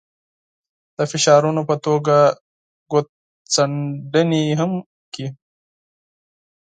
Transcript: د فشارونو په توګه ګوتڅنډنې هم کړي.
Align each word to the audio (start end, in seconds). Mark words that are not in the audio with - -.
د 0.97 0.99
فشارونو 1.11 1.61
په 1.69 1.75
توګه 1.85 2.15
ګوتڅنډنې 2.91 4.45
هم 4.59 4.71
کړي. 5.13 5.27